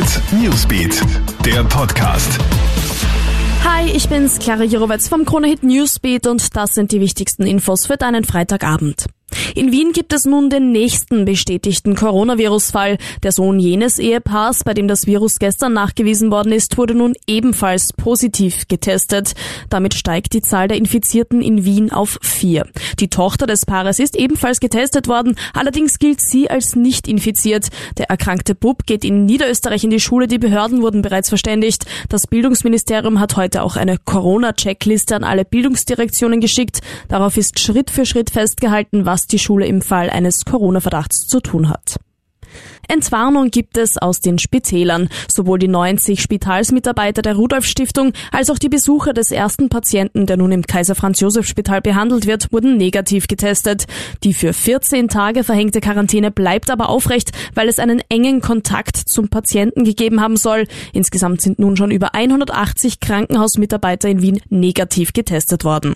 [0.00, 1.02] Hit Newsbeat,
[1.44, 2.38] der Podcast.
[3.62, 7.84] Hi, ich bin's, Clara Jirovetz vom Krone Hit Newsbeat und das sind die wichtigsten Infos
[7.84, 9.04] für deinen Freitagabend.
[9.54, 12.98] In Wien gibt es nun den nächsten bestätigten Coronavirus-Fall.
[13.22, 17.92] Der Sohn jenes Ehepaars, bei dem das Virus gestern nachgewiesen worden ist, wurde nun ebenfalls
[17.92, 19.34] positiv getestet.
[19.68, 22.66] Damit steigt die Zahl der Infizierten in Wien auf vier.
[22.98, 27.68] Die Tochter des Paares ist ebenfalls getestet worden, allerdings gilt sie als nicht infiziert.
[27.98, 31.86] Der erkrankte Bub geht in Niederösterreich in die Schule, die Behörden wurden bereits verständigt.
[32.08, 36.80] Das Bildungsministerium hat heute auch eine Corona-Checkliste an alle Bildungsdirektionen geschickt.
[37.08, 41.68] Darauf ist Schritt für Schritt festgehalten, was die Schule im Fall eines Corona-Verdachts zu tun
[41.68, 41.96] hat.
[42.88, 45.08] Entwarnung gibt es aus den Spitälern.
[45.28, 50.36] Sowohl die 90 Spitalsmitarbeiter der Rudolf Stiftung als auch die Besucher des ersten Patienten, der
[50.36, 53.86] nun im Kaiser Franz Josef Spital behandelt wird, wurden negativ getestet.
[54.24, 59.28] Die für 14 Tage verhängte Quarantäne bleibt aber aufrecht, weil es einen engen Kontakt zum
[59.28, 60.66] Patienten gegeben haben soll.
[60.92, 65.94] Insgesamt sind nun schon über 180 Krankenhausmitarbeiter in Wien negativ getestet worden.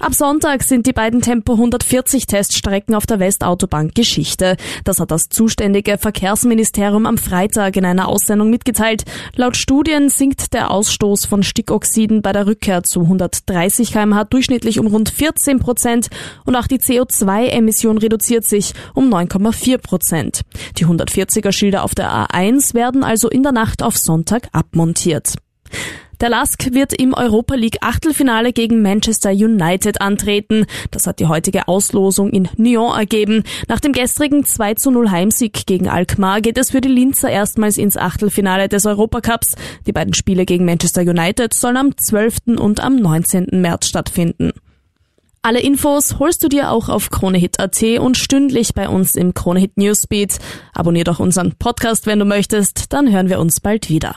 [0.00, 4.56] Ab Sonntag sind die beiden Tempo 140 Teststrecken auf der Westautobahn Geschichte.
[4.82, 9.04] Das hat das zuständige Verkehrsministerium am Freitag in einer Aussendung mitgeteilt.
[9.36, 14.86] Laut Studien sinkt der Ausstoß von Stickoxiden bei der Rückkehr zu 130 kmh durchschnittlich um
[14.86, 16.08] rund 14 Prozent
[16.46, 20.40] und auch die CO2-Emission reduziert sich um 9,4 Prozent.
[20.78, 25.34] Die 140er Schilder auf der A1 werden also in der Nacht auf Sonntag abmontiert.
[26.20, 30.66] Der Lask wird im Europa League Achtelfinale gegen Manchester United antreten.
[30.90, 33.42] Das hat die heutige Auslosung in Nyon ergeben.
[33.68, 37.78] Nach dem gestrigen 2 zu 0 Heimsieg gegen Alkmaar geht es für die Linzer erstmals
[37.78, 39.54] ins Achtelfinale des Europacups.
[39.86, 42.58] Die beiden Spiele gegen Manchester United sollen am 12.
[42.58, 43.46] und am 19.
[43.52, 44.52] März stattfinden.
[45.40, 50.38] Alle Infos holst du dir auch auf KroneHit.at und stündlich bei uns im KroneHit Newsbeat.
[50.74, 54.16] Abonnier doch unseren Podcast, wenn du möchtest, dann hören wir uns bald wieder.